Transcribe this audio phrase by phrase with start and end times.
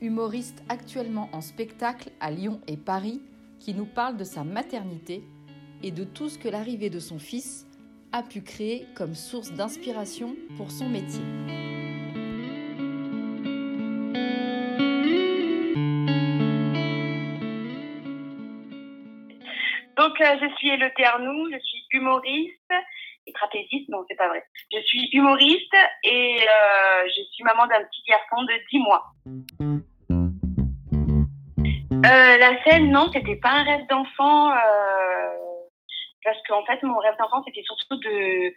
[0.00, 3.20] humoriste actuellement en spectacle à Lyon et Paris,
[3.58, 5.22] qui nous parle de sa maternité
[5.82, 7.66] et de tout ce que l'arrivée de son fils
[8.12, 11.22] a pu créer comme source d'inspiration pour son métier.
[19.96, 22.72] Donc, euh, je suis Elodie Arnoux, je suis humoriste
[23.26, 24.42] et trapéziste, non, c'est pas vrai.
[24.72, 29.04] Je suis humoriste et euh, je suis maman d'un petit garçon de 10 mois.
[32.06, 34.50] Euh, la scène, non, c'était pas un rêve d'enfant.
[34.50, 34.56] Euh,
[36.24, 38.52] parce qu'en fait, mon rêve d'enfant, c'était surtout de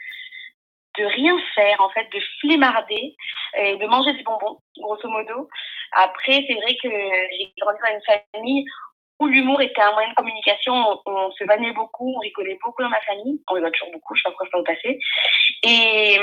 [1.00, 3.16] de rien faire, en fait, de flémarder
[3.58, 5.50] et de manger des bonbons, grosso modo.
[5.92, 8.66] Après, c'est vrai que j'ai grandi dans une famille
[9.20, 11.02] où l'humour était un moyen de communication.
[11.08, 13.42] On, se vannait beaucoup, on rigolait beaucoup dans ma famille.
[13.48, 15.00] On rigole toujours beaucoup, je sais pas pourquoi ça va passer.
[15.64, 16.20] Et,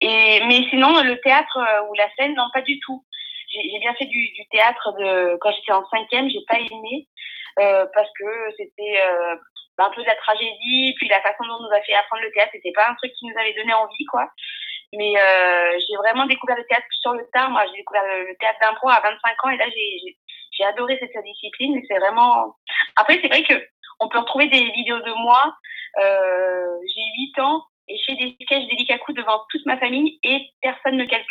[0.00, 3.04] et, mais sinon, le théâtre ou la scène, non, pas du tout
[3.48, 7.08] j'ai bien fait du, théâtre de, quand j'étais en cinquième, j'ai pas aimé
[7.58, 9.36] euh, parce que c'était euh,
[9.78, 12.32] un peu de la tragédie, puis la façon dont on nous a fait apprendre le
[12.32, 14.28] théâtre, c'était pas un truc qui nous avait donné envie, quoi.
[14.94, 17.50] Mais euh, j'ai vraiment découvert le théâtre sur le tard.
[17.50, 21.76] Moi, j'ai découvert le, théâtre d'impro à 25 ans et là, j'ai adoré cette discipline.
[21.76, 22.54] Et c'est vraiment.
[22.96, 23.54] Après, c'est vrai que
[24.00, 25.54] on peut retrouver des vidéos de moi.
[25.98, 27.02] Euh, j'ai
[27.36, 31.04] 8 ans et je fais des sketchs délicats devant toute ma famille et personne ne
[31.04, 31.27] calcule.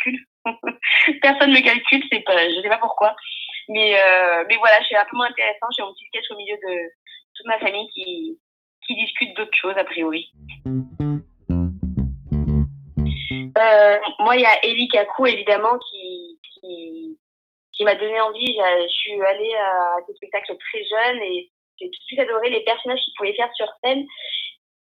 [1.32, 3.14] Personne ne calcule, c'est pas, je sais pas pourquoi.
[3.68, 5.66] Mais, euh, mais voilà, c'est un peu moins intéressant.
[5.76, 6.90] J'ai mon petit sketch au milieu de
[7.34, 8.38] toute ma famille qui,
[8.86, 10.32] qui discute d'autres choses, a priori.
[13.58, 16.38] Euh, moi, il y a Ellie Kakou, évidemment, qui,
[17.72, 18.56] qui, m'a donné envie.
[18.56, 22.64] Je suis allée à ce spectacle très jeune et j'ai tout de suite adoré les
[22.64, 24.04] personnages qu'il pouvait faire sur scène.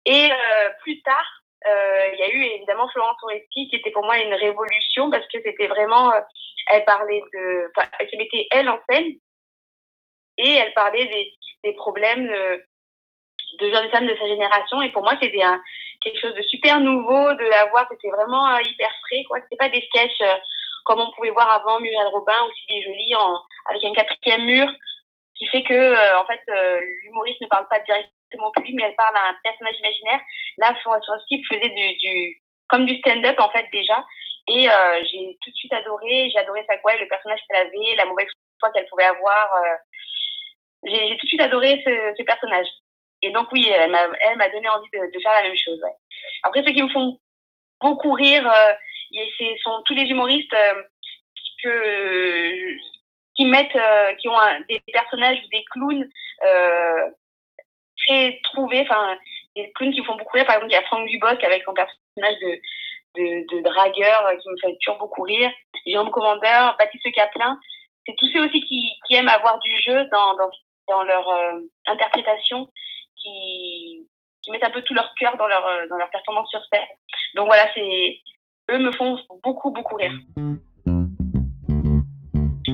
[0.06, 4.18] Et euh, plus tard, il y a eu évidemment Florence Foresti qui était pour moi
[4.18, 6.20] une révolution parce que c'était vraiment, euh,
[6.70, 9.12] elle parlait de, enfin, elle se mettait elle en scène.
[10.38, 12.62] Et elle parlait des, des problèmes de,
[13.60, 14.82] jeunes femmes de sa génération.
[14.82, 15.60] Et pour moi c'était un,
[16.00, 19.56] quelque chose de super nouveau de la voir, c'était vraiment euh, hyper frais quoi, c'était
[19.56, 20.22] pas des sketchs
[20.84, 24.72] comme on pouvait voir avant Muriel Robin ou Sylvie Joly en, avec un quatrième mur
[25.34, 26.40] qui fait que en fait
[27.02, 30.20] l'humoriste ne parle pas directement mon public, mais elle parle à un personnage imaginaire.
[30.58, 34.04] Là, Florence Rossi faisait du, du, comme du stand-up, en fait, déjà.
[34.48, 36.30] Et euh, j'ai tout de suite adoré.
[36.30, 38.28] J'ai adoré sa voix, le personnage qu'elle avait, la mauvaise
[38.58, 39.54] foi qu'elle pouvait avoir.
[39.56, 39.76] Euh.
[40.84, 42.66] j'ai tout de suite adoré ce, personnage.
[43.20, 45.80] Et donc, oui, elle m'a donné envie de, faire la même chose.
[46.44, 47.18] Après, ceux qui me font
[47.80, 48.72] beaucoup rire, euh,
[49.12, 50.82] ce sont tous les humoristes euh,
[51.62, 52.76] que,
[53.34, 53.78] qui mettent,
[54.18, 56.08] qui ont des personnages ou des clowns
[58.08, 58.82] très trouvés.
[58.82, 59.16] Enfin,
[59.54, 60.46] des clowns qui font beaucoup rire.
[60.46, 64.48] Par exemple, il y a Franck Dubosc avec son personnage de, de, dragueur euh, qui
[64.48, 65.50] me fait toujours beaucoup rire.
[65.86, 67.58] Jérôme Commandeur, Baptiste Caplin.
[68.06, 70.50] C'est tous ceux aussi qui, aiment avoir du jeu dans, dans,
[70.88, 72.68] dans leur euh, interprétation,
[73.16, 74.06] qui,
[74.42, 76.86] qui mettent un peu tout leur cœur dans leur, euh, dans leur performance sur scène.
[77.34, 78.20] Donc voilà, c'est
[78.70, 80.12] eux me font beaucoup, beaucoup rire.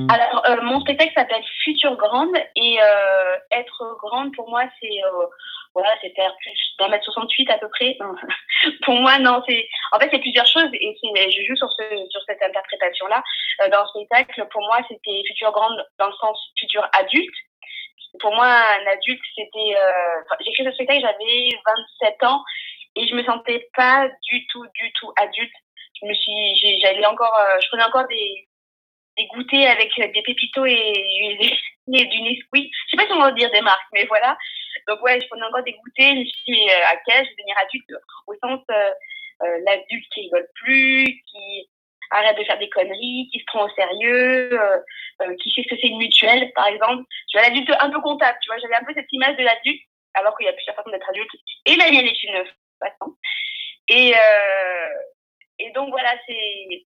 [0.09, 5.25] Alors, euh, mon spectacle s'appelle Future Grande et euh, être grande pour moi, c'est euh,
[5.73, 7.97] voilà, c'est faire plus d'un mètre 68 à peu près.
[8.83, 12.21] pour moi, non, c'est en fait c'est plusieurs choses et je joue sur ce sur
[12.27, 13.23] cette interprétation là
[13.61, 14.47] euh, dans le spectacle.
[14.51, 17.35] Pour moi, c'était Future Grande dans le sens futur adulte.
[18.19, 21.49] Pour moi, un adulte, c'était euh, j'ai écrit ce spectacle, j'avais
[22.01, 22.43] 27 ans
[22.95, 25.53] et je me sentais pas du tout, du tout adulte.
[26.01, 28.47] Je me suis, j'allais encore, je prenais encore des
[29.17, 31.37] des goûters avec des pépitos et,
[31.87, 32.71] du Nesquik.
[32.73, 34.37] Je sais pas si on va dire des marques, mais voilà.
[34.87, 36.13] Donc ouais, je prenais encore des goûters.
[36.13, 37.91] Je me suis dit, mais euh, à quel je vais devenir adulte
[38.27, 38.91] Au sens, euh,
[39.43, 41.69] euh, l'adulte qui rigole plus, qui
[42.11, 44.77] arrête de faire des conneries, qui se prend au sérieux, euh,
[45.21, 47.03] euh, qui sait ce que c'est une mutuelle, par exemple.
[47.29, 48.59] Tu vois, l'adulte un peu comptable, tu vois.
[48.59, 49.81] J'avais un peu cette image de l'adulte,
[50.13, 51.31] alors qu'il y a plusieurs façons d'être adulte.
[51.65, 52.45] Et la mienne est une
[52.79, 53.15] façon.
[53.89, 54.13] Et,
[55.59, 56.85] et donc voilà, c'est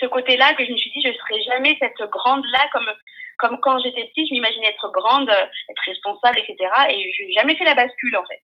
[0.00, 2.90] ce côté-là que je me suis dit, je serai jamais cette grande-là comme,
[3.38, 6.56] comme quand j'étais petite, je m'imaginais être grande, être responsable, etc.
[6.88, 8.42] Et je n'ai jamais fait la bascule, en fait.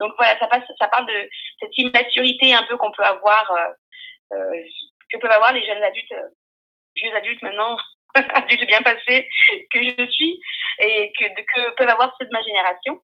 [0.00, 1.28] Donc voilà, ça, passe, ça parle de
[1.60, 4.62] cette immaturité un peu qu'on peut avoir, euh, euh,
[5.12, 6.28] que peuvent avoir les jeunes adultes, euh,
[6.96, 7.76] vieux adultes maintenant,
[8.14, 9.28] adulte bien passé
[9.72, 10.40] que je suis
[10.80, 13.00] et que, que peuvent avoir ceux de ma génération.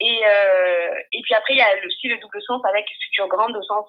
[0.00, 3.56] Et, euh, et puis après, il y a aussi le double sens avec future grande
[3.56, 3.88] au sens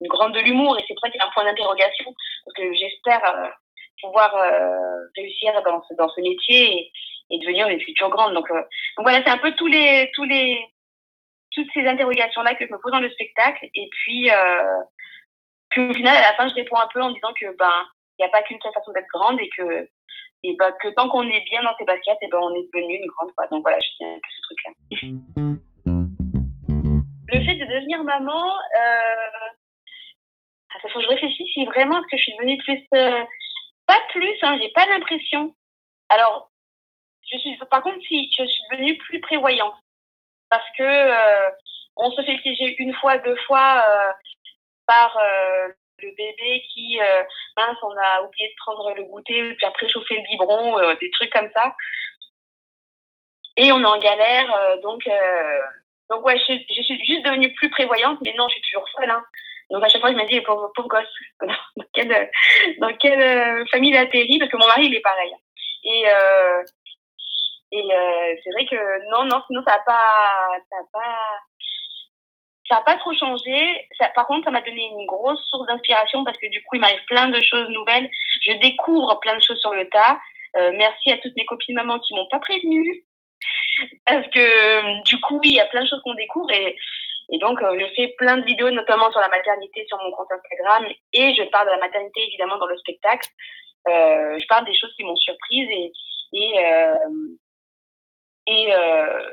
[0.00, 0.78] une grande de l'humour.
[0.78, 2.14] Et c'est pour ça qu'il y a un point d'interrogation.
[2.44, 3.48] Parce que j'espère euh,
[4.00, 6.92] pouvoir euh, réussir dans ce, dans ce métier et,
[7.30, 8.34] et devenir une future grande.
[8.34, 10.58] Donc, donc voilà, c'est un peu tous les, tous les,
[11.56, 13.66] toutes ces interrogations-là que je me pose dans le spectacle.
[13.74, 14.82] Et puis, euh,
[15.78, 17.86] au final, à la fin, je réponds un peu en disant que ben,
[18.18, 19.88] il n'y a pas qu'une seule façon d'être grande et que
[20.42, 22.96] et ben, que tant qu'on est bien dans ses baskets, et ben, on est devenu
[22.96, 23.46] une grande fois.
[23.48, 24.72] Donc voilà, je tiens que ce truc-là.
[27.28, 29.48] Le fait de devenir maman, euh,
[30.84, 32.86] il faut que je réfléchisse si vraiment est-ce que je suis devenue plus...
[32.94, 33.24] Euh,
[33.86, 35.54] pas plus, hein, j'ai pas l'impression.
[36.08, 36.50] Alors,
[37.30, 39.76] je suis, par contre, si je suis devenue plus prévoyante,
[40.50, 41.50] parce que euh,
[41.96, 44.12] on se fait piéger une fois, deux fois euh,
[44.86, 45.16] par
[45.98, 46.98] le bébé qui,
[47.56, 51.32] mince, on a oublié de prendre le goûter, puis après chauffer le biberon, des trucs
[51.32, 51.74] comme ça.
[53.56, 55.08] Et on est en galère, donc,
[56.10, 59.10] donc ouais, je, je, suis juste devenue plus prévoyante, mais non, je suis toujours folle.
[59.10, 59.24] Hein.
[59.70, 61.04] Donc à chaque fois, je me dis, pauvre, gosse,
[61.40, 62.30] dans quelle,
[62.78, 65.32] dans quelle famille il atterrit, parce que mon mari, il est pareil.
[65.84, 66.04] Et,
[67.72, 67.88] et
[68.42, 70.58] c'est vrai que non, non, sinon ça n'a pas,
[70.92, 73.88] pas, pas trop changé.
[74.14, 77.04] Par contre, ça m'a donné une grosse source d'inspiration parce que du coup, il m'arrive
[77.06, 78.10] plein de choses nouvelles.
[78.42, 80.18] Je découvre plein de choses sur le tas.
[80.56, 83.04] Euh, merci à toutes mes copines mamans qui m'ont pas prévenue.
[84.06, 86.50] Parce que du coup, il y a plein de choses qu'on découvre
[87.30, 90.30] et donc euh, je fais plein de vidéos, notamment sur la maternité sur mon compte
[90.30, 93.28] Instagram et je parle de la maternité évidemment dans le spectacle.
[93.88, 95.92] Euh, je parle des choses qui m'ont surprise et
[96.32, 96.54] et
[98.74, 99.30] euh,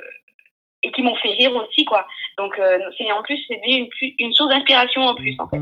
[0.83, 2.07] et, qui m'ont fait rire aussi quoi.
[2.37, 2.59] Donc
[2.97, 5.59] c'est en plus c'est une, source d'inspiration en plus en fait.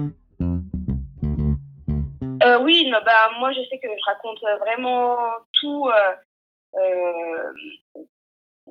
[2.61, 5.17] Oui, non, bah moi je sais que je raconte vraiment
[5.53, 5.89] tout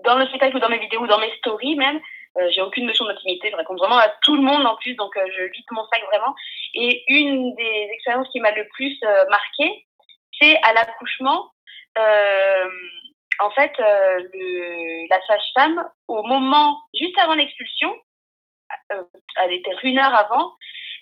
[0.04, 2.00] dans le spectacle ou dans mes vidéos ou dans mes stories même.
[2.38, 5.16] Euh, j'ai aucune notion d'intimité, je raconte vraiment à tout le monde en plus, donc
[5.16, 6.34] euh, je vide mon sac vraiment.
[6.74, 9.86] Et une des expériences qui m'a le plus euh, marqué,
[10.40, 11.50] c'est à l'accouchement.
[13.42, 17.94] En fait, la sage-femme, au moment, juste avant l'expulsion,
[18.90, 20.52] elle était une heure avant,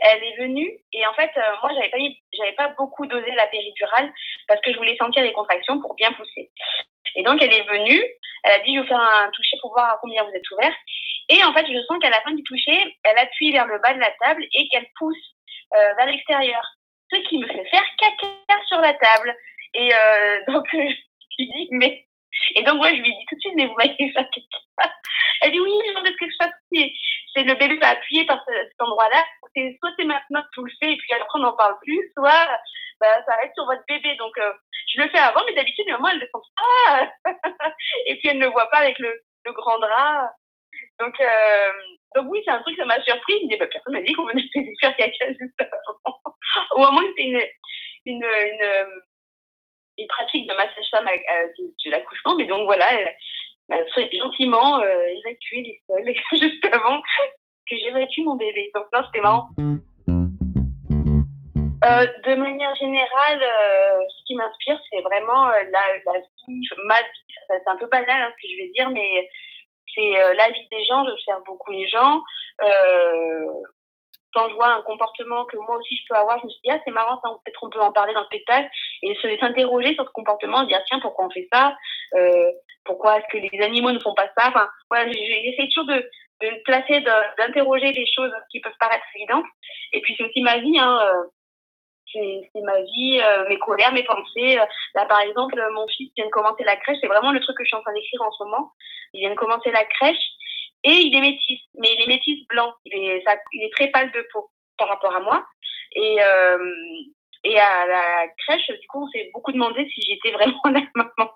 [0.00, 1.30] elle est venue et en fait,
[1.62, 1.98] moi, j'avais pas,
[2.32, 4.12] j'avais pas beaucoup dosé la péridurale
[4.46, 6.50] parce que je voulais sentir les contractions pour bien pousser.
[7.16, 8.02] Et donc, elle est venue,
[8.44, 10.74] elle a dit, je vais faire un toucher pour voir à combien vous êtes ouvert.
[11.28, 13.94] Et en fait, je sens qu'à la fin du toucher, elle appuie vers le bas
[13.94, 15.34] de la table et qu'elle pousse
[15.74, 16.62] euh, vers l'extérieur.
[17.10, 19.36] Ce qui me fait faire caca sur la table.
[19.74, 20.78] Et euh, donc, je
[21.38, 22.08] lui dis, mais
[22.54, 24.90] et donc, moi, je lui dis tout de suite, mais vous m'avez fait quelque
[25.42, 26.88] Elle dit, oui, je ce que je.
[27.34, 29.24] C'est le bébé va appuyer par cet endroit-là.
[29.54, 32.48] Soit c'est maintenant que tout le fait, et puis après, on n'en parle plus, soit
[33.00, 34.16] bah, ça reste sur votre bébé.
[34.16, 34.52] Donc, euh,
[34.94, 37.12] je le fais avant, mais d'habitude, maman, elle le sent pas.
[38.06, 40.32] et puis, elle ne le voit pas avec le, le grand drap.
[41.00, 41.72] Donc, euh,
[42.16, 43.46] donc oui, c'est un truc, ça m'a surpris.
[43.46, 44.44] Dit, bah, personne m'a dit qu'on venait
[44.80, 46.18] faire caca juste avant.
[46.72, 47.42] Au moment où c'était une,
[48.06, 48.26] une,
[49.98, 53.14] une, pratique de massage femme de, l'accouchement, mais donc voilà, elle,
[53.70, 57.00] elle a gentiment euh, évacué les sols juste avant
[57.68, 58.70] que j'évacue mon bébé.
[58.74, 59.48] Donc non, c'était marrant.
[61.84, 67.34] Euh, de manière générale, euh, ce qui m'inspire, c'est vraiment la, la vie, ma vie.
[67.46, 69.28] C'est un peu banal hein, ce que je vais dire, mais
[69.98, 71.04] c'est euh, la vie des gens.
[71.04, 72.22] J'observe beaucoup les gens.
[72.62, 73.46] Euh,
[74.34, 76.70] quand je vois un comportement que moi aussi je peux avoir, je me suis dit,
[76.70, 78.68] ah, c'est marrant, ça, peut-être on peut en parler dans le spectacle,
[79.02, 81.74] et se s'interroger sur ce comportement, dire, tiens, pourquoi on fait ça?
[82.14, 82.52] Euh,
[82.84, 84.52] Pourquoi est-ce que les animaux ne font pas ça?
[84.92, 86.08] J'essaie toujours de,
[86.42, 87.00] me placer,
[87.38, 89.46] d'interroger des choses qui peuvent paraître évidentes.
[89.92, 91.00] Et puis, c'est aussi ma vie, hein,
[92.12, 94.56] c'est ma vie, euh, mes colères, mes pensées.
[94.94, 97.64] Là, par exemple, mon fils vient de commencer la crèche, c'est vraiment le truc que
[97.64, 98.72] je suis en train d'écrire en ce moment.
[99.12, 100.24] Il vient de commencer la crèche,
[100.84, 102.72] et il est métis, mais il est métis blanc.
[102.84, 105.44] Il est, il est très pâle de peau par rapport à moi.
[105.92, 106.74] Et, euh,
[107.44, 111.34] et à la crèche, du coup, on s'est beaucoup demandé si j'étais vraiment la maman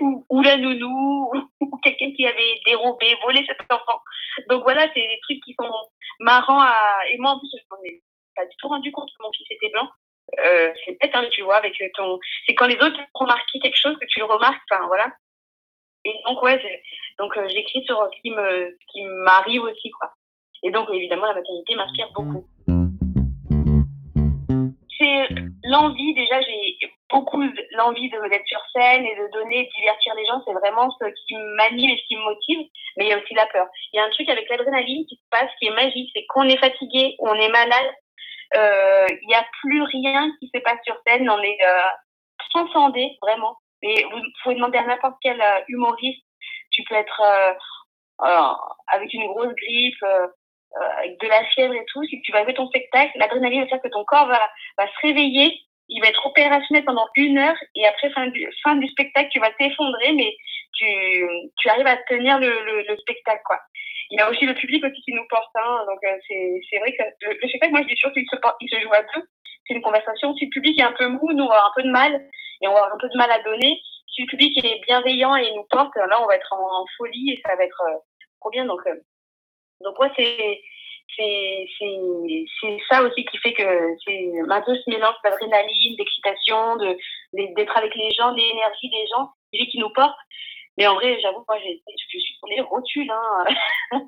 [0.28, 1.30] ou, la nounou
[1.60, 4.00] ou quelqu'un qui avait dérobé, volé cet enfant.
[4.48, 5.70] Donc voilà, c'est des trucs qui sont
[6.20, 6.74] marrants à...
[7.10, 8.02] Et moi, en plus, je ai
[8.40, 9.88] pas du tout rendu compte que mon fils était blanc.
[10.38, 12.18] Euh, c'est peut-être, hein, tu vois, avec ton...
[12.46, 15.12] C'est quand les autres remarqué quelque chose que tu le remarques, enfin voilà.
[16.04, 16.60] Et donc, ouais,
[17.18, 20.12] donc euh, j'écris sur ce qui me, m'arrive aussi, quoi.
[20.62, 22.46] Et donc, évidemment, la maternité m'inspire beaucoup.
[24.98, 25.28] C'est
[25.64, 26.78] l'envie, déjà, j'ai
[27.10, 27.42] beaucoup
[27.72, 30.42] l'envie d'être sur scène et de donner, de divertir les gens.
[30.46, 32.68] C'est vraiment ce qui m'anime et ce qui me motive.
[32.96, 33.66] Mais il y a aussi la peur.
[33.92, 36.10] Il y a un truc avec l'adrénaline qui se passe, qui est magique.
[36.14, 37.94] C'est qu'on est fatigué, on est malade.
[38.54, 41.28] Euh, il n'y a plus rien qui se passe sur scène.
[41.30, 41.88] On est, euh,
[42.50, 43.56] transcender vraiment.
[43.82, 46.24] Et vous pouvez demander à n'importe quel humoriste.
[46.70, 47.22] Tu peux être
[48.18, 50.04] avec une grosse grippe,
[50.98, 52.04] avec de la fièvre et tout.
[52.04, 55.06] Si tu vas jouer ton spectacle, l'adrénaline va faire que ton corps va, va se
[55.06, 59.28] réveiller il va être opérationnel pendant une heure et après fin du, fin du spectacle
[59.30, 60.34] tu vas t'effondrer mais
[60.72, 60.86] tu,
[61.58, 63.58] tu arrives à tenir le, le, spectacle quoi.
[64.10, 66.92] Il y a aussi le public aussi qui nous porte hein, donc euh, c'est vrai
[66.92, 69.22] que le, spectacle moi je dis toujours qu'il se il se joue à deux.
[69.66, 70.34] C'est une conversation.
[70.34, 72.28] Si le public est un peu mou nous on va avoir un peu de mal
[72.60, 73.80] et on va avoir un peu de mal à donner.
[74.12, 77.40] Si le public est bienveillant et nous porte là on va être en, folie et
[77.46, 77.98] ça va être euh,
[78.40, 78.64] trop bien.
[78.64, 78.96] Donc euh,
[79.80, 80.60] donc ouais c'est
[81.16, 86.76] c'est ça aussi qui fait que c'est un peu ce mélange d'adrénaline, d'excitation,
[87.32, 90.18] d'être avec les gens, l'énergie des gens, qui nous portent.
[90.80, 93.10] Mais en vrai, j'avoue, moi, je suis sur les rotules.
[93.10, 93.44] Hein.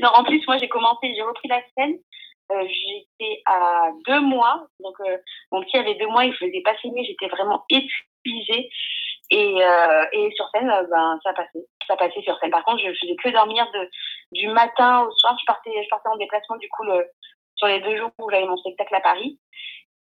[0.00, 1.98] non, en plus, moi, j'ai commencé, j'ai repris la scène.
[2.52, 4.66] Euh, j'étais à deux mois.
[4.80, 5.18] Donc, euh,
[5.52, 7.04] mon petit avait deux mois, il faisait pas saigner.
[7.04, 8.70] J'étais vraiment épuisée.
[9.30, 11.66] Et, euh, et sur scène, euh, ben, ça passait.
[11.86, 12.50] Ça passait sur scène.
[12.50, 13.90] Par contre, je faisais que dormir de,
[14.32, 15.36] du matin au soir.
[15.38, 16.84] Je partais, je partais en déplacement, du coup,
[17.56, 19.38] sur les deux jours où j'avais mon spectacle à Paris.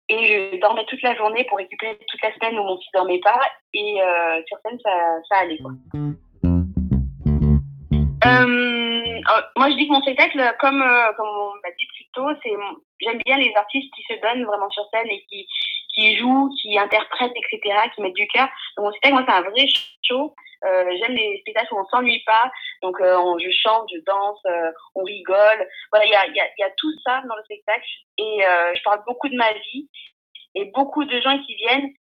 [0.09, 3.21] Et je dormais toute la journée pour récupérer toute la semaine où mon fils dormait
[3.21, 3.41] pas.
[3.75, 5.59] Et euh, sur scène, ça, allait.
[5.59, 5.73] Quoi.
[8.25, 12.29] Euh, moi, je dis que mon spectacle, comme, euh, comme on m'a dit plus tôt,
[12.43, 12.53] c'est
[13.01, 15.47] j'aime bien les artistes qui se donnent vraiment sur scène et qui,
[15.95, 18.49] qui jouent, qui interprètent, etc., qui mettent du cœur.
[18.77, 19.67] Donc mon spectacle, moi, c'est un vrai
[20.03, 20.35] show.
[20.67, 22.51] Euh, j'aime les spectacles où on s'ennuie pas.
[22.83, 25.69] Donc euh, je chante, je danse, euh, on rigole.
[25.93, 27.87] Voilà, il y a, y, a, y a, tout ça dans le spectacle.
[28.19, 28.39] Et
[28.75, 29.89] je parle beaucoup de ma vie.
[30.55, 31.93] Et beaucoup de gens qui viennent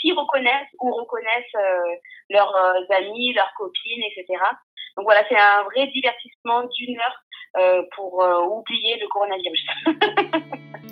[0.00, 2.54] s'y reconnaissent ou reconnaissent leurs
[2.90, 4.42] amis, leurs copines, etc.
[4.96, 9.66] Donc voilà, c'est un vrai divertissement d'une heure pour oublier le coronavirus.